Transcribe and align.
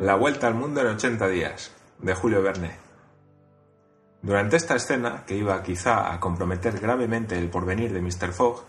La 0.00 0.14
vuelta 0.14 0.46
al 0.46 0.54
mundo 0.54 0.80
en 0.80 0.86
80 0.86 1.26
días, 1.26 1.72
de 1.98 2.14
Julio 2.14 2.40
Verne. 2.40 2.76
Durante 4.22 4.56
esta 4.56 4.76
escena, 4.76 5.24
que 5.26 5.34
iba 5.34 5.60
quizá 5.64 6.14
a 6.14 6.20
comprometer 6.20 6.78
gravemente 6.78 7.36
el 7.36 7.50
porvenir 7.50 7.92
de 7.92 8.00
Mr. 8.00 8.32
Fogg, 8.32 8.62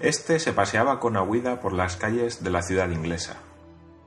éste 0.00 0.40
se 0.40 0.52
paseaba 0.52 0.98
con 0.98 1.16
Aguida 1.16 1.60
por 1.60 1.72
las 1.72 1.96
calles 1.96 2.42
de 2.42 2.50
la 2.50 2.62
ciudad 2.62 2.90
inglesa. 2.90 3.36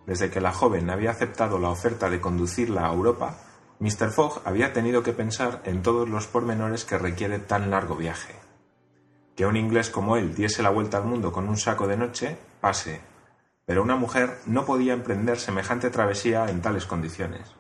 Desde 0.06 0.30
que 0.30 0.42
la 0.42 0.52
joven 0.52 0.90
había 0.90 1.12
aceptado 1.12 1.60
la 1.60 1.70
oferta 1.70 2.10
de 2.10 2.20
conducirla 2.20 2.88
a 2.90 2.94
Europa, 2.94 3.38
Mr. 3.80 4.12
Fogg 4.12 4.42
había 4.44 4.74
tenido 4.74 5.02
que 5.02 5.14
pensar 5.14 5.62
en 5.64 5.82
todos 5.82 6.10
los 6.10 6.28
pormenores 6.28 6.84
que 6.84 6.98
requiere 6.98 7.40
tan 7.40 7.72
largo 7.72 7.96
viaje. 7.96 8.36
Que 9.38 9.46
un 9.46 9.56
inglés 9.56 9.90
como 9.90 10.18
él 10.18 10.36
diese 10.36 10.62
la 10.62 10.72
vuelta 10.72 10.98
al 10.98 11.06
mundo 11.06 11.32
con 11.32 11.48
un 11.48 11.56
saco 11.56 11.88
de 11.88 11.96
noche, 11.96 12.38
pase, 12.60 13.00
pero 13.66 13.82
una 13.82 13.96
mujer 13.96 14.38
no 14.46 14.66
podía 14.66 14.94
emprender 14.94 15.40
semejante 15.40 15.90
travesía 15.90 16.50
en 16.50 16.62
tales 16.62 16.86
condiciones. 16.86 17.56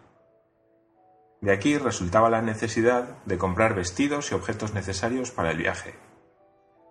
De 1.42 1.52
aquí 1.52 1.78
resultaba 1.78 2.30
la 2.30 2.42
necesidad 2.42 3.24
de 3.26 3.38
comprar 3.38 3.76
vestidos 3.76 4.32
y 4.32 4.36
objetos 4.36 4.74
necesarios 4.74 5.32
para 5.32 5.52
el 5.52 5.58
viaje. 5.58 5.96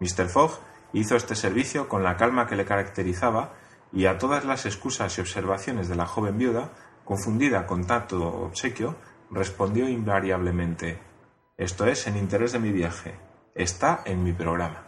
Mr. 0.01 0.29
Fogg 0.29 0.61
hizo 0.93 1.17
este 1.17 1.35
servicio 1.35 1.89
con 1.89 2.03
la 2.03 2.17
calma 2.17 2.47
que 2.47 2.57
le 2.57 2.65
caracterizaba 2.65 3.55
y 3.93 4.07
a 4.07 4.19
todas 4.19 4.45
las 4.45 4.67
excusas 4.67 5.17
y 5.17 5.21
observaciones 5.21 5.89
de 5.89 5.97
la 5.97 6.07
joven 6.07 6.39
viuda, 6.39 6.73
confundida 7.05 7.67
con 7.67 7.87
tanto 7.87 8.27
obsequio, 8.27 8.97
respondió 9.31 9.89
invariablemente 9.89 11.01
Esto 11.57 11.87
es 11.87 12.07
en 12.07 12.17
interés 12.17 12.53
de 12.53 12.59
mi 12.59 12.73
viaje. 12.73 13.15
Está 13.55 14.03
en 14.05 14.25
mi 14.25 14.33
programa. 14.33 14.85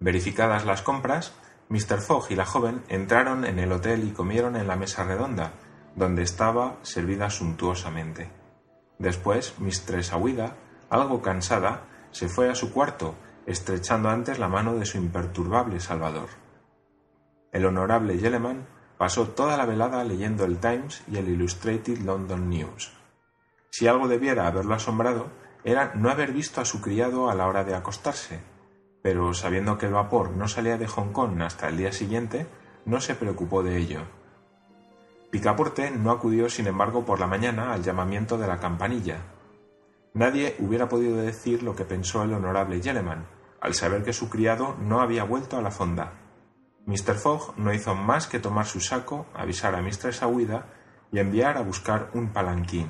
Verificadas 0.00 0.64
las 0.64 0.82
compras, 0.82 1.32
Mr. 1.68 2.00
Fogg 2.00 2.30
y 2.30 2.34
la 2.34 2.46
joven 2.46 2.82
entraron 2.88 3.44
en 3.44 3.58
el 3.58 3.72
hotel 3.72 4.04
y 4.04 4.12
comieron 4.12 4.56
en 4.56 4.66
la 4.66 4.76
mesa 4.76 5.04
redonda, 5.04 5.52
donde 5.94 6.22
estaba 6.22 6.78
servida 6.82 7.28
suntuosamente. 7.28 8.30
Después, 8.98 9.58
Mistress 9.58 10.12
Aouida, 10.12 10.56
algo 10.88 11.20
cansada, 11.20 11.84
se 12.10 12.28
fue 12.28 12.48
a 12.48 12.54
su 12.54 12.72
cuarto, 12.72 13.14
estrechando 13.46 14.08
antes 14.08 14.38
la 14.38 14.48
mano 14.48 14.74
de 14.74 14.86
su 14.86 14.96
imperturbable 14.96 15.80
salvador. 15.80 16.28
El 17.52 17.66
honorable 17.66 18.18
Yeleman 18.18 18.66
pasó 18.96 19.28
toda 19.28 19.56
la 19.56 19.66
velada 19.66 20.02
leyendo 20.04 20.44
el 20.44 20.58
Times 20.58 21.02
y 21.10 21.18
el 21.18 21.28
Illustrated 21.28 21.98
London 21.98 22.48
News. 22.48 22.92
Si 23.70 23.86
algo 23.86 24.08
debiera 24.08 24.46
haberlo 24.46 24.74
asombrado, 24.74 25.30
era 25.64 25.92
no 25.94 26.10
haber 26.10 26.32
visto 26.32 26.60
a 26.60 26.64
su 26.64 26.80
criado 26.80 27.30
a 27.30 27.34
la 27.34 27.46
hora 27.46 27.64
de 27.64 27.74
acostarse, 27.74 28.40
pero 29.02 29.32
sabiendo 29.34 29.78
que 29.78 29.86
el 29.86 29.92
vapor 29.92 30.30
no 30.30 30.48
salía 30.48 30.76
de 30.78 30.86
Hong 30.86 31.12
Kong 31.12 31.40
hasta 31.42 31.68
el 31.68 31.76
día 31.76 31.92
siguiente, 31.92 32.46
no 32.84 33.00
se 33.00 33.14
preocupó 33.14 33.62
de 33.62 33.76
ello. 33.76 34.00
Picaporte 35.30 35.90
no 35.90 36.10
acudió, 36.10 36.48
sin 36.48 36.66
embargo, 36.66 37.04
por 37.04 37.20
la 37.20 37.26
mañana 37.26 37.72
al 37.72 37.82
llamamiento 37.82 38.38
de 38.38 38.46
la 38.46 38.58
campanilla. 38.58 39.18
Nadie 40.14 40.56
hubiera 40.58 40.88
podido 40.88 41.16
decir 41.16 41.62
lo 41.62 41.76
que 41.76 41.84
pensó 41.84 42.22
el 42.22 42.32
honorable 42.32 42.80
Yeleman, 42.80 43.26
al 43.60 43.74
saber 43.74 44.02
que 44.02 44.12
su 44.12 44.30
criado 44.30 44.76
no 44.80 45.00
había 45.00 45.24
vuelto 45.24 45.58
a 45.58 45.62
la 45.62 45.70
fonda. 45.70 46.14
Mr. 46.86 47.16
Fogg 47.16 47.58
no 47.58 47.74
hizo 47.74 47.94
más 47.94 48.26
que 48.26 48.40
tomar 48.40 48.64
su 48.64 48.80
saco, 48.80 49.26
avisar 49.34 49.74
a 49.74 49.82
Mistress 49.82 50.22
Aouida 50.22 50.66
y 51.12 51.18
enviar 51.18 51.58
a 51.58 51.62
buscar 51.62 52.10
un 52.14 52.32
palanquín. 52.32 52.88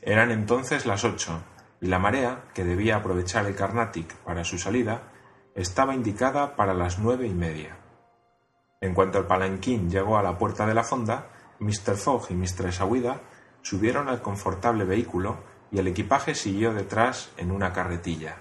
Eran 0.00 0.30
entonces 0.30 0.86
las 0.86 1.04
ocho, 1.04 1.42
la 1.88 1.98
marea, 1.98 2.44
que 2.54 2.64
debía 2.64 2.96
aprovechar 2.96 3.44
el 3.46 3.56
Carnatic 3.56 4.14
para 4.18 4.44
su 4.44 4.56
salida, 4.56 5.02
estaba 5.56 5.94
indicada 5.94 6.54
para 6.54 6.74
las 6.74 7.00
nueve 7.00 7.26
y 7.26 7.34
media. 7.34 7.76
En 8.80 8.94
cuanto 8.94 9.18
el 9.18 9.26
palanquín 9.26 9.90
llegó 9.90 10.16
a 10.16 10.22
la 10.22 10.38
puerta 10.38 10.64
de 10.64 10.74
la 10.74 10.84
fonda, 10.84 11.26
Mr. 11.58 11.96
Fogg 11.96 12.30
y 12.30 12.34
Mistress 12.34 12.80
Aouida 12.80 13.20
subieron 13.62 14.08
al 14.08 14.22
confortable 14.22 14.84
vehículo 14.84 15.38
y 15.72 15.80
el 15.80 15.88
equipaje 15.88 16.36
siguió 16.36 16.72
detrás 16.72 17.32
en 17.36 17.50
una 17.50 17.72
carretilla. 17.72 18.36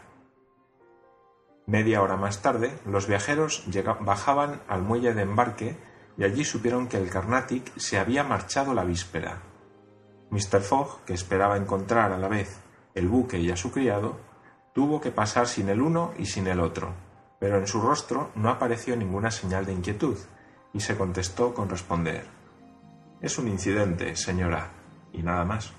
Media 1.66 2.04
hora 2.04 2.18
más 2.18 2.44
tarde, 2.44 2.78
los 2.86 3.08
viajeros 3.08 3.64
bajaban 4.02 4.62
al 4.68 4.84
muelle 4.84 5.16
de 5.16 5.24
embarque 5.24 5.78
y 6.16 6.26
allí 6.26 6.46
supieron 6.46 6.88
que 6.88 6.98
el 6.98 7.10
Carnatic 7.10 7.76
se 7.78 7.98
había 7.98 8.24
marchado 8.24 8.76
la 8.76 8.84
víspera. 8.84 9.42
Mr. 10.30 10.62
Fogg, 10.62 11.04
que 11.06 11.14
esperaba 11.14 11.58
encontrar 11.58 12.12
a 12.12 12.18
la 12.18 12.28
vez 12.28 12.62
el 12.96 13.08
buque 13.08 13.40
y 13.40 13.52
a 13.52 13.58
su 13.58 13.72
criado, 13.72 14.18
tuvo 14.74 15.02
que 15.02 15.12
pasar 15.12 15.48
sin 15.48 15.70
el 15.70 15.82
uno 15.82 16.14
y 16.18 16.26
sin 16.26 16.48
el 16.48 16.60
otro, 16.60 16.94
pero 17.40 17.58
en 17.58 17.68
su 17.68 17.82
rostro 17.82 18.32
no 18.36 18.50
apareció 18.50 18.96
ninguna 18.96 19.32
señal 19.32 19.66
de 19.66 19.74
inquietud, 19.74 20.18
y 20.74 20.80
se 20.80 20.98
contestó 20.98 21.54
con 21.54 21.70
responder 21.70 22.26
Es 23.22 23.38
un 23.38 23.48
incidente, 23.48 24.16
señora, 24.16 24.72
y 25.12 25.22
nada 25.22 25.46
más. 25.46 25.74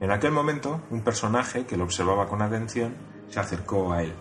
En 0.00 0.10
aquel 0.10 0.32
momento, 0.32 0.80
un 0.90 1.02
personaje 1.02 1.66
que 1.66 1.76
lo 1.76 1.84
observaba 1.84 2.26
con 2.26 2.42
atención 2.42 2.94
se 3.28 3.38
acercó 3.38 3.92
a 3.92 4.02
él. 4.02 4.12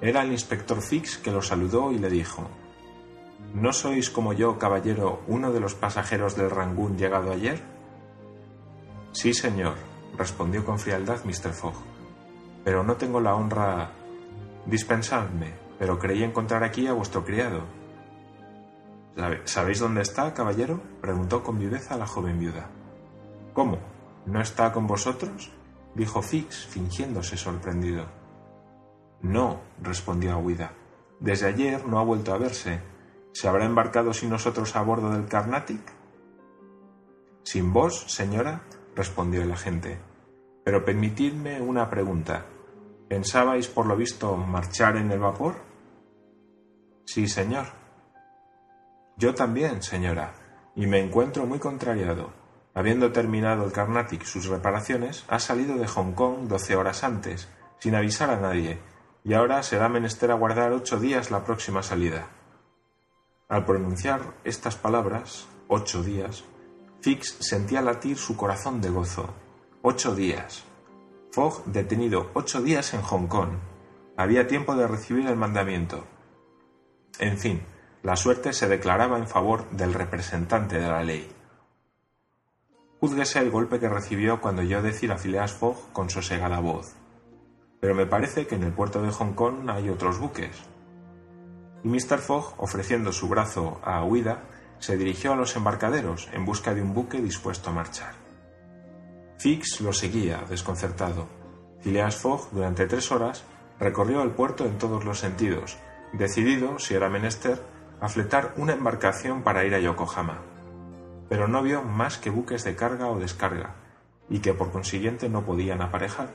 Era 0.00 0.22
el 0.22 0.32
inspector 0.32 0.80
Fix 0.80 1.18
que 1.18 1.32
lo 1.32 1.42
saludó 1.42 1.92
y 1.92 1.98
le 1.98 2.08
dijo 2.08 2.48
¿No 3.54 3.72
sois 3.72 4.10
como 4.10 4.32
yo, 4.32 4.58
caballero, 4.58 5.22
uno 5.26 5.50
de 5.50 5.60
los 5.60 5.74
pasajeros 5.74 6.36
del 6.36 6.50
Rangún 6.50 6.96
llegado 6.96 7.32
ayer? 7.32 7.60
Sí, 9.12 9.34
señor, 9.34 9.74
respondió 10.16 10.64
con 10.64 10.78
frialdad 10.78 11.24
Mr. 11.24 11.52
Fogg. 11.52 11.74
Pero 12.64 12.82
no 12.84 12.96
tengo 12.96 13.20
la 13.20 13.34
honra. 13.34 13.90
Dispensadme, 14.66 15.54
pero 15.78 15.98
creí 15.98 16.22
encontrar 16.22 16.62
aquí 16.62 16.86
a 16.86 16.92
vuestro 16.92 17.24
criado. 17.24 17.64
¿Sabéis 19.44 19.80
dónde 19.80 20.02
está, 20.02 20.32
caballero? 20.32 20.80
preguntó 21.00 21.42
con 21.42 21.58
viveza 21.58 21.96
la 21.96 22.06
joven 22.06 22.38
viuda. 22.38 22.68
¿Cómo? 23.52 23.78
¿No 24.26 24.40
está 24.40 24.72
con 24.72 24.86
vosotros? 24.86 25.50
dijo 25.94 26.22
Fix, 26.22 26.66
fingiéndose 26.66 27.36
sorprendido. 27.36 28.06
No, 29.22 29.60
respondió 29.82 30.36
Aguida. 30.36 30.72
Desde 31.18 31.48
ayer 31.48 31.86
no 31.86 31.98
ha 31.98 32.04
vuelto 32.04 32.32
a 32.32 32.38
verse. 32.38 32.80
¿Se 33.32 33.48
habrá 33.48 33.64
embarcado 33.64 34.14
sin 34.14 34.30
nosotros 34.30 34.74
a 34.76 34.82
bordo 34.82 35.10
del 35.10 35.26
Carnatic? 35.26 35.80
¿Sin 37.42 37.72
vos, 37.72 38.04
señora? 38.08 38.62
Respondió 38.94 39.42
el 39.42 39.52
agente. 39.52 39.98
Pero 40.64 40.84
permitidme 40.84 41.60
una 41.60 41.88
pregunta. 41.88 42.46
¿Pensabais, 43.08 43.68
por 43.68 43.86
lo 43.86 43.96
visto, 43.96 44.36
marchar 44.36 44.96
en 44.96 45.10
el 45.10 45.18
vapor? 45.18 45.56
Sí, 47.04 47.26
señor. 47.26 47.66
Yo 49.16 49.34
también, 49.34 49.82
señora, 49.82 50.32
y 50.76 50.86
me 50.86 51.00
encuentro 51.00 51.46
muy 51.46 51.58
contrariado. 51.58 52.32
Habiendo 52.72 53.10
terminado 53.10 53.64
el 53.64 53.72
Carnatic 53.72 54.22
sus 54.22 54.46
reparaciones, 54.46 55.24
ha 55.28 55.40
salido 55.40 55.76
de 55.76 55.88
Hong 55.88 56.12
Kong 56.12 56.46
doce 56.46 56.76
horas 56.76 57.02
antes, 57.02 57.48
sin 57.78 57.94
avisar 57.96 58.30
a 58.30 58.40
nadie, 58.40 58.78
y 59.24 59.34
ahora 59.34 59.62
será 59.62 59.88
menester 59.88 60.30
aguardar 60.30 60.72
ocho 60.72 61.00
días 61.00 61.30
la 61.30 61.44
próxima 61.44 61.82
salida. 61.82 62.28
Al 63.48 63.64
pronunciar 63.64 64.20
estas 64.44 64.76
palabras, 64.76 65.48
ocho 65.66 66.02
días, 66.02 66.44
Fix 67.00 67.36
sentía 67.40 67.80
latir 67.80 68.18
su 68.18 68.36
corazón 68.36 68.82
de 68.82 68.90
gozo. 68.90 69.32
Ocho 69.80 70.14
días. 70.14 70.64
Fogg 71.32 71.64
detenido 71.64 72.30
ocho 72.34 72.60
días 72.60 72.92
en 72.92 73.00
Hong 73.00 73.26
Kong. 73.26 73.52
Había 74.18 74.46
tiempo 74.46 74.74
de 74.74 74.86
recibir 74.86 75.26
el 75.26 75.36
mandamiento. 75.36 76.04
En 77.18 77.38
fin, 77.38 77.62
la 78.02 78.16
suerte 78.16 78.52
se 78.52 78.68
declaraba 78.68 79.16
en 79.16 79.26
favor 79.26 79.68
del 79.70 79.94
representante 79.94 80.78
de 80.78 80.88
la 80.88 81.02
ley. 81.02 81.26
Júzguese 83.00 83.38
el 83.38 83.50
golpe 83.50 83.80
que 83.80 83.88
recibió 83.88 84.42
cuando 84.42 84.60
oyó 84.60 84.82
decir 84.82 85.10
a 85.10 85.16
Phileas 85.16 85.52
Fogg 85.52 85.92
con 85.94 86.10
sosegada 86.10 86.60
voz. 86.60 86.96
Pero 87.80 87.94
me 87.94 88.04
parece 88.04 88.46
que 88.46 88.56
en 88.56 88.64
el 88.64 88.74
puerto 88.74 89.00
de 89.00 89.10
Hong 89.10 89.32
Kong 89.32 89.70
hay 89.70 89.88
otros 89.88 90.18
buques. 90.18 90.54
Y 91.82 91.88
Mr. 91.88 92.18
Fogg, 92.18 92.56
ofreciendo 92.58 93.10
su 93.10 93.26
brazo 93.26 93.80
a 93.82 94.04
huida, 94.04 94.44
se 94.80 94.96
dirigió 94.96 95.32
a 95.32 95.36
los 95.36 95.54
embarcaderos 95.54 96.28
en 96.32 96.44
busca 96.44 96.74
de 96.74 96.82
un 96.82 96.92
buque 96.92 97.20
dispuesto 97.20 97.70
a 97.70 97.72
marchar. 97.72 98.14
Fix 99.38 99.80
lo 99.80 99.92
seguía, 99.92 100.44
desconcertado. 100.48 101.28
Phileas 101.80 102.16
Fogg, 102.16 102.50
durante 102.50 102.86
tres 102.86 103.12
horas, 103.12 103.44
recorrió 103.78 104.22
el 104.22 104.32
puerto 104.32 104.66
en 104.66 104.76
todos 104.78 105.04
los 105.04 105.18
sentidos, 105.18 105.78
decidido, 106.12 106.78
si 106.78 106.94
era 106.94 107.08
menester, 107.08 107.62
a 108.00 108.08
fletar 108.08 108.54
una 108.56 108.72
embarcación 108.72 109.42
para 109.42 109.64
ir 109.64 109.74
a 109.74 109.80
Yokohama. 109.80 110.42
Pero 111.28 111.46
no 111.46 111.62
vio 111.62 111.82
más 111.82 112.18
que 112.18 112.30
buques 112.30 112.64
de 112.64 112.74
carga 112.74 113.08
o 113.08 113.18
descarga, 113.18 113.76
y 114.28 114.40
que 114.40 114.54
por 114.54 114.72
consiguiente 114.72 115.28
no 115.28 115.44
podían 115.44 115.82
aparejar. 115.82 116.30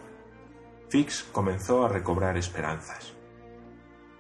Fix 0.90 1.24
comenzó 1.32 1.86
a 1.86 1.90
recobrar 1.90 2.38
esperanzas. 2.38 3.14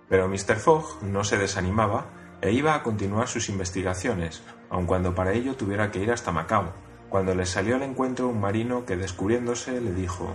Pero 0.09 0.27
Mr. 0.27 0.57
Fogg 0.57 1.03
no 1.03 1.23
se 1.23 1.37
desanimaba 1.37 2.05
e 2.45 2.51
iba 2.51 2.75
a 2.75 2.83
continuar 2.83 3.27
sus 3.27 3.49
investigaciones, 3.49 4.43
aun 4.69 4.85
cuando 4.85 5.15
para 5.15 5.33
ello 5.33 5.55
tuviera 5.55 5.89
que 5.89 5.97
ir 5.97 6.11
hasta 6.11 6.31
Macao, 6.31 6.73
cuando 7.09 7.33
le 7.33 7.45
salió 7.47 7.75
al 7.75 7.81
encuentro 7.81 8.27
un 8.27 8.39
marino 8.39 8.85
que 8.85 8.97
descubriéndose 8.97 9.81
le 9.81 9.93
dijo 9.93 10.31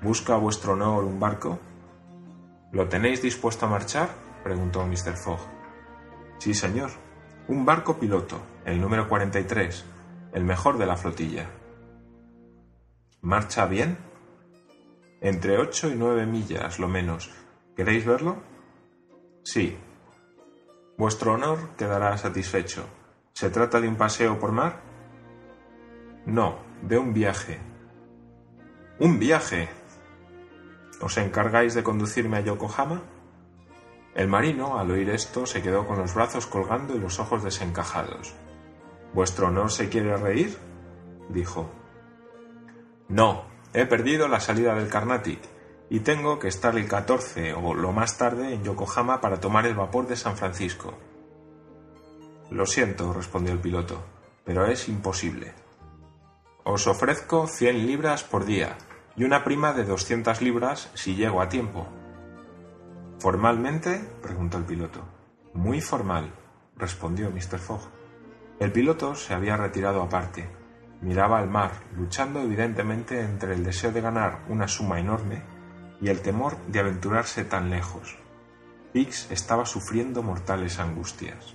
¿Busca 0.00 0.34
a 0.34 0.38
vuestro 0.38 0.74
honor 0.74 1.02
un 1.02 1.18
barco? 1.18 1.58
¿Lo 2.70 2.88
tenéis 2.88 3.20
dispuesto 3.20 3.66
a 3.66 3.68
marchar? 3.68 4.10
preguntó 4.44 4.86
Mr. 4.86 5.16
Fogg. 5.16 5.40
Sí, 6.38 6.54
señor. 6.54 6.90
Un 7.48 7.64
barco 7.64 7.98
piloto, 7.98 8.40
el 8.64 8.80
número 8.80 9.08
43, 9.08 9.84
el 10.34 10.44
mejor 10.44 10.78
de 10.78 10.86
la 10.86 10.96
flotilla. 10.96 11.50
¿Marcha 13.22 13.66
bien? 13.66 13.98
Entre 15.20 15.58
ocho 15.58 15.90
y 15.90 15.96
nueve 15.96 16.26
millas, 16.26 16.78
lo 16.78 16.86
menos. 16.86 17.28
¿Queréis 17.74 18.06
verlo? 18.06 18.36
Sí. 19.42 19.76
Vuestro 20.98 21.34
honor 21.34 21.76
quedará 21.76 22.18
satisfecho. 22.18 22.84
¿Se 23.32 23.50
trata 23.50 23.80
de 23.80 23.86
un 23.86 23.94
paseo 23.94 24.40
por 24.40 24.50
mar? 24.50 24.80
No, 26.26 26.58
de 26.82 26.98
un 26.98 27.14
viaje. 27.14 27.60
¡Un 28.98 29.20
viaje! 29.20 29.68
¿Os 31.00 31.16
encargáis 31.18 31.74
de 31.74 31.84
conducirme 31.84 32.38
a 32.38 32.40
Yokohama? 32.40 33.02
El 34.16 34.26
marino, 34.26 34.76
al 34.76 34.90
oír 34.90 35.10
esto, 35.10 35.46
se 35.46 35.62
quedó 35.62 35.86
con 35.86 35.98
los 35.98 36.14
brazos 36.14 36.48
colgando 36.48 36.96
y 36.96 36.98
los 36.98 37.20
ojos 37.20 37.44
desencajados. 37.44 38.34
¿Vuestro 39.14 39.46
honor 39.46 39.70
se 39.70 39.88
quiere 39.88 40.16
reír? 40.16 40.58
dijo. 41.28 41.70
No, 43.08 43.44
he 43.72 43.86
perdido 43.86 44.26
la 44.26 44.40
salida 44.40 44.74
del 44.74 44.88
Carnatic 44.88 45.57
y 45.90 46.00
tengo 46.00 46.38
que 46.38 46.48
estar 46.48 46.76
el 46.76 46.86
14 46.86 47.54
o 47.54 47.74
lo 47.74 47.92
más 47.92 48.18
tarde 48.18 48.52
en 48.52 48.62
Yokohama 48.62 49.20
para 49.20 49.40
tomar 49.40 49.66
el 49.66 49.74
vapor 49.74 50.06
de 50.06 50.16
San 50.16 50.36
Francisco. 50.36 50.94
Lo 52.50 52.66
siento, 52.66 53.12
respondió 53.12 53.52
el 53.52 53.60
piloto, 53.60 54.02
pero 54.44 54.66
es 54.66 54.88
imposible. 54.88 55.54
Os 56.64 56.86
ofrezco 56.86 57.46
cien 57.46 57.86
libras 57.86 58.24
por 58.24 58.44
día 58.44 58.76
y 59.16 59.24
una 59.24 59.44
prima 59.44 59.72
de 59.72 59.84
doscientas 59.84 60.42
libras 60.42 60.90
si 60.94 61.14
llego 61.14 61.40
a 61.40 61.48
tiempo. 61.48 61.86
¿Formalmente? 63.18 63.98
preguntó 64.22 64.58
el 64.58 64.64
piloto. 64.64 65.02
Muy 65.54 65.80
formal, 65.80 66.32
respondió 66.76 67.30
Mr. 67.30 67.58
Fogg. 67.58 67.88
El 68.60 68.72
piloto 68.72 69.14
se 69.14 69.34
había 69.34 69.56
retirado 69.56 70.02
aparte. 70.02 70.48
Miraba 71.00 71.38
al 71.38 71.48
mar, 71.48 71.72
luchando 71.96 72.40
evidentemente 72.40 73.20
entre 73.20 73.54
el 73.54 73.64
deseo 73.64 73.92
de 73.92 74.00
ganar 74.00 74.44
una 74.48 74.68
suma 74.68 75.00
enorme 75.00 75.57
y 76.00 76.08
el 76.08 76.20
temor 76.20 76.56
de 76.66 76.80
aventurarse 76.80 77.44
tan 77.44 77.70
lejos. 77.70 78.16
Hicks 78.94 79.30
estaba 79.30 79.66
sufriendo 79.66 80.22
mortales 80.22 80.78
angustias. 80.78 81.54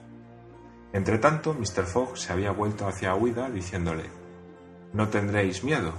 Entretanto, 0.92 1.56
Mr. 1.56 1.86
Fogg 1.86 2.18
se 2.18 2.32
había 2.32 2.52
vuelto 2.52 2.88
hacia 2.88 3.16
Huida 3.16 3.50
diciéndole 3.50 4.04
¿No 4.94 5.10
tendréis 5.10 5.64
miedo? 5.64 5.94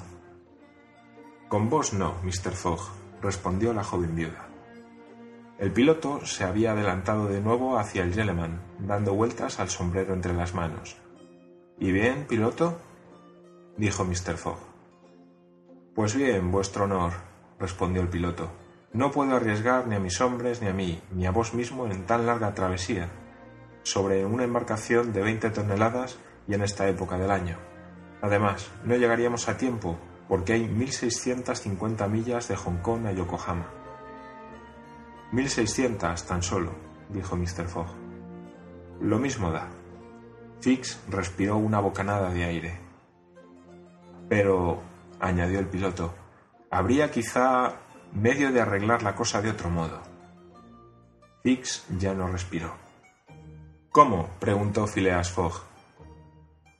Con 1.48 1.68
vos 1.68 1.92
no, 1.92 2.14
Mr. 2.22 2.52
Fogg, 2.52 2.80
respondió 3.20 3.72
la 3.72 3.82
joven 3.82 4.14
viuda. 4.14 4.48
El 5.58 5.72
piloto 5.72 6.24
se 6.26 6.44
había 6.44 6.72
adelantado 6.72 7.26
de 7.26 7.40
nuevo 7.40 7.78
hacia 7.78 8.02
el 8.02 8.12
Yeleman, 8.12 8.60
dando 8.78 9.14
vueltas 9.14 9.60
al 9.60 9.68
sombrero 9.68 10.14
entre 10.14 10.32
las 10.32 10.54
manos. 10.54 10.96
¿Y 11.78 11.90
bien, 11.90 12.26
piloto? 12.28 12.78
dijo 13.76 14.04
Mr. 14.04 14.36
Fogg. 14.36 14.58
Pues 15.94 16.14
bien, 16.14 16.50
vuestro 16.50 16.84
honor, 16.84 17.12
respondió 17.58 18.02
el 18.02 18.08
piloto. 18.08 18.50
No 18.92 19.10
puedo 19.10 19.34
arriesgar 19.34 19.86
ni 19.86 19.96
a 19.96 20.00
mis 20.00 20.20
hombres, 20.20 20.62
ni 20.62 20.68
a 20.68 20.72
mí, 20.72 21.02
ni 21.12 21.26
a 21.26 21.32
vos 21.32 21.54
mismo 21.54 21.86
en 21.86 22.06
tan 22.06 22.26
larga 22.26 22.54
travesía, 22.54 23.08
sobre 23.82 24.24
una 24.24 24.44
embarcación 24.44 25.12
de 25.12 25.22
veinte 25.22 25.50
toneladas 25.50 26.18
y 26.46 26.54
en 26.54 26.62
esta 26.62 26.88
época 26.88 27.18
del 27.18 27.30
año. 27.30 27.58
Además, 28.22 28.70
no 28.84 28.94
llegaríamos 28.96 29.48
a 29.48 29.56
tiempo, 29.56 29.98
porque 30.28 30.54
hay 30.54 30.62
1.650 30.66 32.08
millas 32.08 32.48
de 32.48 32.56
Hong 32.56 32.78
Kong 32.78 33.06
a 33.06 33.12
Yokohama. 33.12 33.66
Mil 35.32 35.48
seiscientas 35.48 36.26
tan 36.26 36.42
solo, 36.42 36.70
dijo 37.08 37.36
Mr. 37.36 37.66
Fogg. 37.66 37.88
Lo 39.00 39.18
mismo 39.18 39.50
da. 39.50 39.68
Fix 40.60 41.00
respiró 41.10 41.56
una 41.56 41.80
bocanada 41.80 42.30
de 42.30 42.44
aire. 42.44 42.80
Pero, 44.28 44.80
añadió 45.20 45.58
el 45.58 45.66
piloto, 45.66 46.14
habría 46.74 47.12
quizá 47.12 47.76
medio 48.12 48.50
de 48.50 48.60
arreglar 48.60 49.04
la 49.04 49.14
cosa 49.14 49.40
de 49.40 49.50
otro 49.50 49.70
modo. 49.70 50.02
Fix 51.44 51.84
ya 51.98 52.14
no 52.14 52.26
respiró. 52.26 52.74
¿Cómo? 53.92 54.28
preguntó 54.40 54.88
Phileas 54.88 55.30
Fogg. 55.30 55.62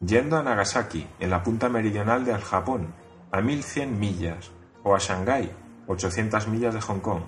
Yendo 0.00 0.36
a 0.36 0.42
Nagasaki, 0.42 1.06
en 1.20 1.30
la 1.30 1.44
punta 1.44 1.68
meridional 1.68 2.24
del 2.24 2.40
Japón, 2.40 2.92
a 3.30 3.40
mil 3.40 3.62
cien 3.62 4.00
millas, 4.00 4.50
o 4.82 4.96
a 4.96 4.98
Shanghái, 4.98 5.52
ochocientas 5.86 6.48
millas 6.48 6.74
de 6.74 6.80
Hong 6.80 6.98
Kong. 6.98 7.22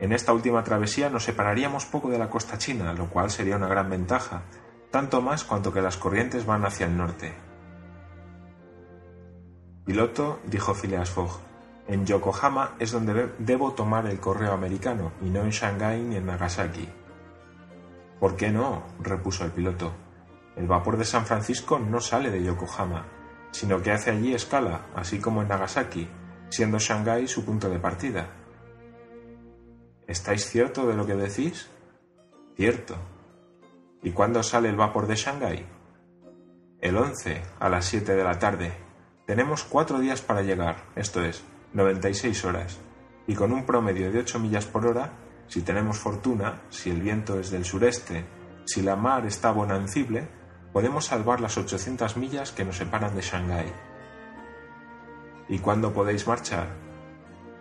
En 0.00 0.12
esta 0.12 0.32
última 0.32 0.64
travesía 0.64 1.08
nos 1.08 1.22
separaríamos 1.22 1.86
poco 1.86 2.10
de 2.10 2.18
la 2.18 2.30
costa 2.30 2.58
china, 2.58 2.92
lo 2.94 3.10
cual 3.10 3.30
sería 3.30 3.56
una 3.56 3.68
gran 3.68 3.88
ventaja, 3.88 4.42
tanto 4.90 5.22
más 5.22 5.44
cuanto 5.44 5.72
que 5.72 5.82
las 5.82 5.96
corrientes 5.98 6.46
van 6.46 6.64
hacia 6.64 6.86
el 6.86 6.96
norte. 6.96 7.47
Piloto, 9.88 10.40
dijo 10.44 10.74
Phileas 10.74 11.08
Fogg, 11.08 11.40
en 11.86 12.04
Yokohama 12.04 12.76
es 12.78 12.92
donde 12.92 13.32
debo 13.38 13.72
tomar 13.72 14.04
el 14.04 14.20
correo 14.20 14.52
americano, 14.52 15.12
y 15.22 15.30
no 15.30 15.40
en 15.40 15.48
Shanghái 15.48 16.02
ni 16.02 16.16
en 16.16 16.26
Nagasaki. 16.26 16.86
¿Por 18.20 18.36
qué 18.36 18.50
no? 18.50 18.82
repuso 19.00 19.46
el 19.46 19.50
piloto. 19.50 19.94
El 20.56 20.66
vapor 20.66 20.98
de 20.98 21.06
San 21.06 21.24
Francisco 21.24 21.78
no 21.78 22.02
sale 22.02 22.30
de 22.30 22.44
Yokohama, 22.44 23.06
sino 23.50 23.80
que 23.80 23.90
hace 23.90 24.10
allí 24.10 24.34
escala, 24.34 24.88
así 24.94 25.20
como 25.20 25.40
en 25.40 25.48
Nagasaki, 25.48 26.06
siendo 26.50 26.78
Shanghái 26.78 27.26
su 27.26 27.46
punto 27.46 27.70
de 27.70 27.78
partida. 27.78 28.28
¿Estáis 30.06 30.50
cierto 30.50 30.86
de 30.86 30.96
lo 30.96 31.06
que 31.06 31.14
decís? 31.14 31.70
Cierto. 32.56 32.94
¿Y 34.02 34.10
cuándo 34.10 34.42
sale 34.42 34.68
el 34.68 34.76
vapor 34.76 35.06
de 35.06 35.16
Shanghái? 35.16 35.66
El 36.78 36.94
11, 36.94 37.42
a 37.58 37.70
las 37.70 37.86
7 37.86 38.14
de 38.14 38.24
la 38.24 38.38
tarde. 38.38 38.87
Tenemos 39.28 39.62
cuatro 39.62 39.98
días 40.00 40.22
para 40.22 40.40
llegar, 40.40 40.84
esto 40.96 41.22
es, 41.22 41.44
96 41.74 42.46
horas, 42.46 42.78
y 43.26 43.34
con 43.34 43.52
un 43.52 43.66
promedio 43.66 44.10
de 44.10 44.20
8 44.20 44.38
millas 44.38 44.64
por 44.64 44.86
hora, 44.86 45.12
si 45.48 45.60
tenemos 45.60 45.98
fortuna, 45.98 46.62
si 46.70 46.88
el 46.88 47.02
viento 47.02 47.38
es 47.38 47.50
del 47.50 47.66
sureste, 47.66 48.24
si 48.64 48.80
la 48.80 48.96
mar 48.96 49.26
está 49.26 49.50
bonancible, 49.50 50.26
podemos 50.72 51.04
salvar 51.04 51.42
las 51.42 51.58
800 51.58 52.16
millas 52.16 52.52
que 52.52 52.64
nos 52.64 52.78
separan 52.78 53.14
de 53.14 53.20
Shanghái. 53.20 53.70
¿Y 55.50 55.58
cuándo 55.58 55.92
podéis 55.92 56.26
marchar? 56.26 56.68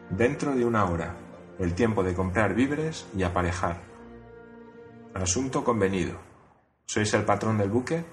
Dentro 0.09 0.55
de 0.55 0.63
una 0.63 0.85
hora, 0.85 1.17
el 1.59 1.73
tiempo 1.73 2.01
de 2.01 2.13
comprar 2.13 2.55
víveres 2.55 3.07
y 3.13 3.23
aparejar. 3.23 3.81
Asunto 5.13 5.65
convenido. 5.65 6.17
¿Sois 6.85 7.13
el 7.13 7.25
patrón 7.25 7.57
del 7.57 7.69
buque? 7.69 8.05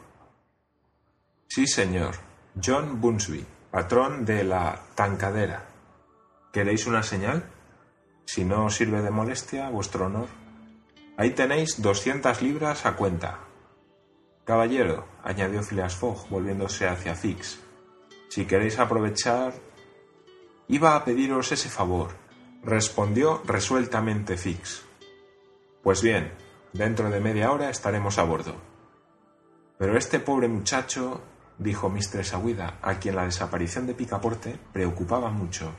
Sí, 1.46 1.68
señor. 1.68 2.33
John 2.62 3.00
Bunsby, 3.00 3.44
patrón 3.70 4.24
de 4.24 4.44
la 4.44 4.80
tancadera. 4.94 5.66
¿Queréis 6.52 6.86
una 6.86 7.02
señal? 7.02 7.44
Si 8.26 8.44
no 8.44 8.66
os 8.66 8.76
sirve 8.76 9.02
de 9.02 9.10
molestia, 9.10 9.68
vuestro 9.70 10.06
honor. 10.06 10.28
Ahí 11.16 11.30
tenéis 11.30 11.82
doscientas 11.82 12.42
libras 12.42 12.86
a 12.86 12.94
cuenta. 12.94 13.40
Caballero, 14.44 15.06
añadió 15.24 15.62
Phileas 15.64 15.96
Fogg, 15.96 16.28
volviéndose 16.28 16.86
hacia 16.86 17.16
Fix, 17.16 17.58
si 18.28 18.44
queréis 18.46 18.78
aprovechar. 18.78 19.52
Iba 20.68 20.94
a 20.94 21.04
pediros 21.04 21.50
ese 21.50 21.68
favor, 21.68 22.10
respondió 22.62 23.42
resueltamente 23.44 24.36
Fix. 24.36 24.84
Pues 25.82 26.02
bien, 26.02 26.32
dentro 26.72 27.10
de 27.10 27.20
media 27.20 27.50
hora 27.50 27.68
estaremos 27.68 28.18
a 28.18 28.22
bordo. 28.22 28.54
Pero 29.76 29.98
este 29.98 30.20
pobre 30.20 30.46
muchacho, 30.46 31.20
dijo 31.58 31.88
Mistress 31.88 32.34
Aguida, 32.34 32.78
a 32.82 32.98
quien 32.98 33.16
la 33.16 33.24
desaparición 33.24 33.86
de 33.86 33.94
Picaporte 33.94 34.58
preocupaba 34.72 35.30
mucho. 35.30 35.72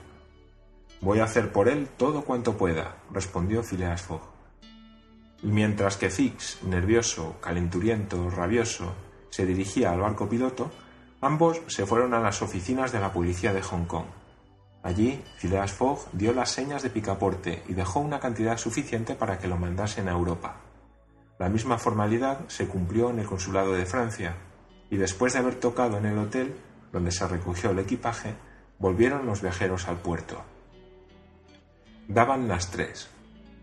Voy 1.02 1.20
a 1.20 1.26
hacer 1.26 1.52
por 1.52 1.68
él 1.68 1.88
todo 1.98 2.24
cuanto 2.24 2.58
pueda, 2.58 2.96
respondió 3.12 3.64
Phileas 3.64 4.02
Fogg. 4.02 4.22
Mientras 5.44 5.98
que 5.98 6.10
Fix, 6.10 6.64
nervioso, 6.64 7.36
calenturiento, 7.42 8.30
rabioso, 8.30 8.96
se 9.30 9.46
dirigía 9.46 9.92
al 9.92 10.00
barco 10.00 10.30
piloto, 10.30 10.72
ambos 11.22 11.62
se 11.68 11.86
fueron 11.86 12.14
a 12.14 12.20
las 12.20 12.42
oficinas 12.42 12.92
de 12.92 13.00
la 13.00 13.12
policía 13.12 13.54
de 13.54 13.62
Hong 13.62 13.86
Kong. 13.86 14.06
Allí, 14.82 15.22
Phileas 15.38 15.72
Fogg 15.72 16.00
dio 16.14 16.32
las 16.32 16.52
señas 16.52 16.84
de 16.84 16.90
picaporte 16.90 17.64
y 17.68 17.74
dejó 17.74 18.00
una 18.00 18.20
cantidad 18.20 18.58
suficiente 18.58 19.16
para 19.16 19.38
que 19.38 19.48
lo 19.48 19.58
mandasen 19.58 20.08
a 20.08 20.14
Europa. 20.14 20.58
La 21.38 21.50
misma 21.50 21.78
formalidad 21.78 22.48
se 22.48 22.68
cumplió 22.68 23.10
en 23.10 23.20
el 23.20 23.26
consulado 23.26 23.74
de 23.74 23.86
Francia, 23.86 24.36
y 24.90 24.98
después 24.98 25.34
de 25.34 25.40
haber 25.40 25.56
tocado 25.56 25.98
en 25.98 26.06
el 26.06 26.18
hotel 26.18 26.56
donde 26.92 27.12
se 27.12 27.28
recogió 27.28 27.72
el 27.72 27.80
equipaje, 27.80 28.36
volvieron 28.80 29.26
los 29.26 29.42
viajeros 29.42 29.88
al 29.88 29.98
puerto. 29.98 30.44
Daban 32.08 32.48
las 32.48 32.72
tres. 32.72 33.10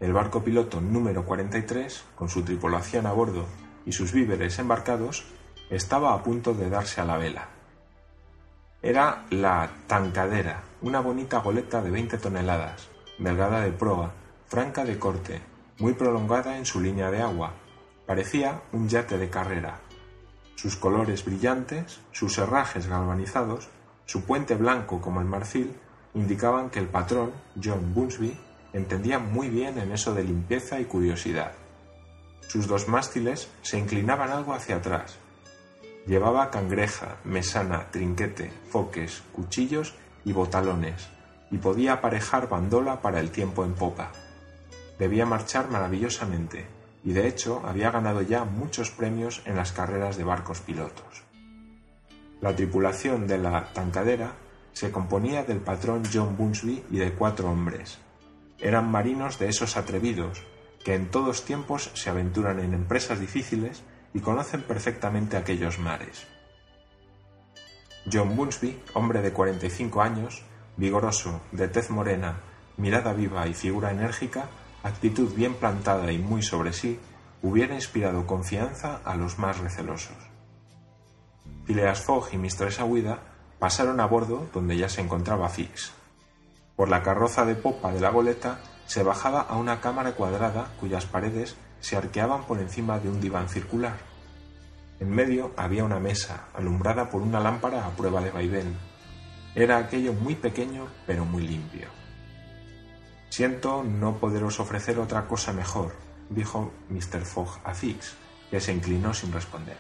El 0.01 0.13
barco 0.13 0.43
piloto 0.43 0.81
número 0.81 1.25
43, 1.25 2.05
con 2.17 2.29
su 2.29 2.43
tripulación 2.43 3.07
a 3.07 3.13
bordo 3.13 3.47
y 3.87 3.93
sus 3.93 4.13
víveres 4.13 4.59
embarcados, 4.59 5.25
estaba 5.71 6.13
a 6.13 6.23
punto 6.23 6.55
de 6.55 6.69
darse 6.69 7.01
a 7.01 7.05
la 7.05 7.19
vela. 7.19 7.49
Era 8.83 9.25
la 9.31 9.71
Tancadera, 9.87 10.65
una 10.83 11.01
bonita 11.01 11.39
goleta 11.39 11.81
de 11.81 11.91
20 11.91 12.19
toneladas, 12.19 12.89
delgada 13.19 13.61
de 13.61 13.71
proa, 13.71 14.13
franca 14.49 14.85
de 14.85 14.99
corte, 14.99 15.41
muy 15.79 15.95
prolongada 15.95 16.59
en 16.59 16.67
su 16.67 16.81
línea 16.81 17.11
de 17.11 17.23
agua, 17.23 17.55
parecía 18.07 18.61
un 18.73 18.89
yate 18.89 19.19
de 19.19 19.31
carrera. 19.31 19.81
Sus 20.57 20.77
colores 20.77 21.25
brillantes, 21.25 22.01
sus 22.13 22.39
herrajes 22.39 22.87
galvanizados, 22.87 23.69
su 24.07 24.25
puente 24.25 24.55
blanco 24.55 25.01
como 25.01 25.21
el 25.21 25.27
marfil, 25.27 25.75
indicaban 26.15 26.71
que 26.71 26.79
el 26.79 26.89
patrón, 26.89 27.33
John 27.63 27.95
Bunsby, 27.95 28.39
entendía 28.73 29.19
muy 29.19 29.49
bien 29.49 29.79
en 29.79 29.93
eso 29.93 30.15
de 30.15 30.25
limpieza 30.25 30.81
y 30.81 30.85
curiosidad. 30.85 31.53
Sus 32.49 32.67
dos 32.67 32.89
mástiles 32.89 33.49
se 33.63 33.79
inclinaban 33.79 34.31
algo 34.31 34.53
hacia 34.55 34.77
atrás. 34.77 35.17
Llevaba 36.07 36.51
cangreja, 36.51 37.17
mesana, 37.25 37.91
trinquete, 37.91 38.53
foques, 38.71 39.23
cuchillos 39.33 39.95
y 40.25 40.33
botalones, 40.33 41.09
y 41.51 41.59
podía 41.59 41.95
aparejar 41.95 42.49
bandola 42.49 43.01
para 43.01 43.21
el 43.21 43.31
tiempo 43.31 43.65
en 43.65 43.75
popa. 43.75 44.13
Debía 44.99 45.27
marchar 45.27 45.71
maravillosamente, 45.71 46.67
y 47.05 47.13
de 47.13 47.27
hecho 47.27 47.63
había 47.65 47.91
ganado 47.91 48.23
ya 48.23 48.45
muchos 48.45 48.91
premios 48.91 49.43
en 49.45 49.57
las 49.57 49.73
carreras 49.73 50.17
de 50.17 50.25
barcos 50.25 50.61
pilotos. 50.61 51.25
La 52.41 52.55
tripulación 52.55 53.27
de 53.27 53.39
la 53.39 53.73
tancadera 53.73 54.35
se 54.73 54.91
componía 54.91 55.45
del 55.45 55.61
patrón 55.61 56.03
John 56.13 56.37
Bunsby 56.37 56.85
y 56.91 56.97
de 56.99 57.13
cuatro 57.13 57.51
hombres. 57.51 57.99
Eran 58.59 58.91
marinos 58.91 59.39
de 59.39 59.49
esos 59.49 59.77
atrevidos, 59.77 60.43
que 60.85 60.95
en 60.95 61.11
todos 61.11 61.45
tiempos 61.45 61.91
se 61.95 62.11
aventuran 62.11 62.59
en 62.61 62.75
empresas 62.75 63.21
difíciles 63.21 63.83
y 64.15 64.21
conocen 64.21 64.63
perfectamente 64.63 65.37
aquellos 65.37 65.79
mares. 65.79 66.27
John 68.11 68.35
Bunsby, 68.35 68.83
hombre 68.95 69.23
de 69.23 69.33
45 69.33 70.03
años, 70.03 70.43
vigoroso, 70.77 71.41
de 71.53 71.69
tez 71.69 71.91
morena, 71.91 72.41
mirada 72.77 73.13
viva 73.13 73.47
y 73.47 73.55
figura 73.55 73.93
enérgica, 73.93 74.49
actitud 74.83 75.33
bien 75.35 75.55
plantada 75.55 76.11
y 76.13 76.19
muy 76.19 76.43
sobre 76.43 76.73
sí, 76.73 76.99
hubiera 77.43 77.75
inspirado 77.75 78.27
confianza 78.27 79.01
a 79.05 79.17
los 79.17 79.39
más 79.39 79.59
recelosos. 79.59 80.17
Phileas 81.65 82.01
Fogg 82.01 82.29
y 82.33 82.39
Mistress 82.39 82.81
Aguida 82.81 83.21
pasaron 83.59 84.01
a 84.01 84.07
bordo 84.07 84.49
donde 84.53 84.77
ya 84.77 84.89
se 84.89 85.01
encontraba 85.01 85.49
Fix. 85.49 85.93
Por 86.77 86.89
la 86.89 87.03
carroza 87.03 87.45
de 87.45 87.55
popa 87.55 87.93
de 87.93 88.01
la 88.01 88.11
goleta 88.11 88.61
se 88.87 89.03
bajaba 89.03 89.43
a 89.43 89.57
una 89.57 89.81
cámara 89.81 90.13
cuadrada 90.13 90.73
cuyas 90.81 91.07
paredes 91.07 91.57
se 91.81 91.97
arqueaban 91.97 92.45
por 92.45 92.59
encima 92.61 92.99
de 92.99 93.09
un 93.09 93.21
diván 93.21 93.49
circular. 93.49 93.97
En 95.01 95.11
medio 95.11 95.53
había 95.57 95.85
una 95.85 95.99
mesa, 95.99 96.47
alumbrada 96.55 97.11
por 97.11 97.23
una 97.23 97.41
lámpara 97.41 97.87
a 97.87 97.91
prueba 97.91 98.21
de 98.21 98.31
vaivén. 98.31 98.77
Era 99.55 99.79
aquello 99.79 100.13
muy 100.13 100.35
pequeño, 100.35 100.87
pero 101.07 101.25
muy 101.25 101.47
limpio. 101.47 101.89
Siento 103.33 103.83
no 103.83 104.19
poderos 104.19 104.61
ofrecer 104.61 104.99
otra 104.99 105.27
cosa 105.27 105.55
mejor, 105.55 105.95
dijo 106.29 106.71
Mr. 106.91 107.25
Fogg 107.25 107.63
a 107.65 107.73
Fix, 107.73 108.13
que 108.51 108.61
se 108.61 108.75
inclinó 108.75 109.15
sin 109.15 109.33
responder. 109.33 109.79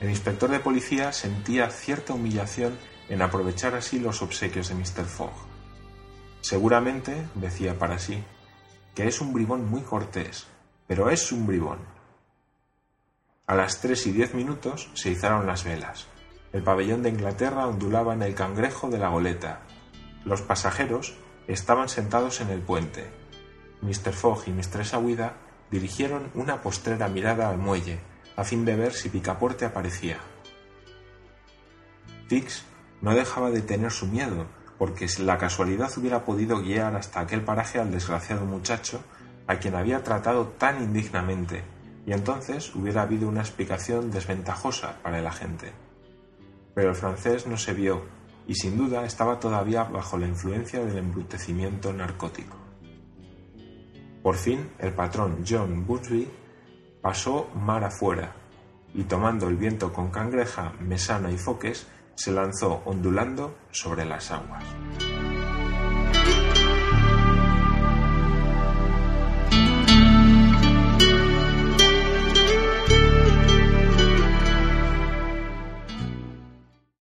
El 0.00 0.08
inspector 0.08 0.50
de 0.50 0.60
policía 0.60 1.12
sentía 1.12 1.68
cierta 1.68 2.14
humillación 2.14 2.78
en 3.10 3.20
aprovechar 3.20 3.74
así 3.74 3.98
los 3.98 4.22
obsequios 4.22 4.70
de 4.70 4.76
Mr. 4.76 5.04
Fogg. 5.04 5.34
Seguramente, 6.40 7.28
decía 7.34 7.78
para 7.78 7.98
sí, 7.98 8.24
que 8.94 9.06
es 9.06 9.20
un 9.20 9.34
bribón 9.34 9.68
muy 9.68 9.82
cortés, 9.82 10.46
pero 10.86 11.10
es 11.10 11.32
un 11.32 11.46
bribón. 11.46 11.80
A 13.46 13.54
las 13.54 13.82
tres 13.82 14.06
y 14.06 14.12
diez 14.12 14.32
minutos 14.32 14.88
se 14.94 15.10
izaron 15.10 15.46
las 15.46 15.64
velas. 15.64 16.06
El 16.54 16.62
pabellón 16.62 17.02
de 17.02 17.10
Inglaterra 17.10 17.66
ondulaba 17.66 18.14
en 18.14 18.22
el 18.22 18.34
cangrejo 18.34 18.88
de 18.88 18.96
la 18.96 19.10
goleta. 19.10 19.60
Los 20.24 20.40
pasajeros 20.40 21.18
estaban 21.48 21.88
sentados 21.88 22.40
en 22.40 22.50
el 22.50 22.60
puente. 22.60 23.10
Mr. 23.82 24.12
Fogg 24.12 24.44
y 24.46 24.50
Mistress 24.50 24.94
Aguida 24.94 25.34
dirigieron 25.70 26.30
una 26.34 26.62
postrera 26.62 27.08
mirada 27.08 27.48
al 27.48 27.58
muelle, 27.58 28.00
a 28.36 28.44
fin 28.44 28.64
de 28.64 28.76
ver 28.76 28.92
si 28.92 29.08
Picaporte 29.08 29.64
aparecía. 29.64 30.18
Fix 32.28 32.64
no 33.00 33.14
dejaba 33.14 33.50
de 33.50 33.62
tener 33.62 33.90
su 33.90 34.06
miedo, 34.06 34.46
porque 34.78 35.08
si 35.08 35.24
la 35.24 35.38
casualidad 35.38 35.90
hubiera 35.96 36.24
podido 36.24 36.60
guiar 36.60 36.94
hasta 36.94 37.20
aquel 37.20 37.42
paraje 37.42 37.80
al 37.80 37.90
desgraciado 37.90 38.44
muchacho 38.44 39.02
a 39.46 39.56
quien 39.56 39.74
había 39.74 40.04
tratado 40.04 40.48
tan 40.58 40.82
indignamente, 40.82 41.64
y 42.06 42.12
entonces 42.12 42.74
hubiera 42.74 43.02
habido 43.02 43.28
una 43.28 43.40
explicación 43.40 44.10
desventajosa 44.10 44.98
para 45.02 45.18
el 45.18 45.26
agente. 45.26 45.72
Pero 46.74 46.90
el 46.90 46.96
francés 46.96 47.46
no 47.46 47.56
se 47.56 47.72
vio, 47.72 48.02
y 48.48 48.54
sin 48.54 48.78
duda 48.78 49.04
estaba 49.04 49.38
todavía 49.38 49.84
bajo 49.84 50.18
la 50.18 50.26
influencia 50.26 50.84
del 50.84 50.98
embrutecimiento 50.98 51.92
narcótico. 51.92 52.56
Por 54.22 54.36
fin, 54.36 54.70
el 54.78 54.92
patrón 54.94 55.44
John 55.46 55.86
Bunsby 55.86 56.28
pasó 57.00 57.50
mar 57.54 57.84
afuera, 57.84 58.34
y 58.94 59.04
tomando 59.04 59.48
el 59.48 59.56
viento 59.56 59.92
con 59.92 60.10
cangreja, 60.10 60.72
mesana 60.80 61.30
y 61.30 61.36
foques, 61.36 61.86
se 62.14 62.32
lanzó 62.32 62.82
ondulando 62.86 63.54
sobre 63.70 64.04
las 64.06 64.30
aguas. 64.30 64.64